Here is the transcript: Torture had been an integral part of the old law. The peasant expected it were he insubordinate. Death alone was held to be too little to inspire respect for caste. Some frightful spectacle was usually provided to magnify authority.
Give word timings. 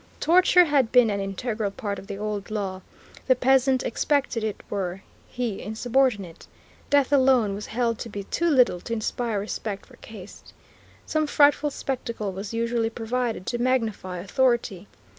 Torture 0.19 0.65
had 0.65 0.91
been 0.91 1.11
an 1.11 1.19
integral 1.19 1.69
part 1.69 1.99
of 1.99 2.07
the 2.07 2.17
old 2.17 2.49
law. 2.49 2.81
The 3.27 3.35
peasant 3.35 3.83
expected 3.83 4.43
it 4.43 4.63
were 4.67 5.03
he 5.29 5.61
insubordinate. 5.61 6.47
Death 6.89 7.13
alone 7.13 7.53
was 7.53 7.67
held 7.67 7.99
to 7.99 8.09
be 8.09 8.23
too 8.23 8.49
little 8.49 8.79
to 8.79 8.93
inspire 8.93 9.39
respect 9.39 9.85
for 9.85 9.97
caste. 9.97 10.53
Some 11.05 11.27
frightful 11.27 11.69
spectacle 11.69 12.31
was 12.31 12.51
usually 12.51 12.89
provided 12.89 13.45
to 13.45 13.59
magnify 13.59 14.17
authority. 14.17 14.87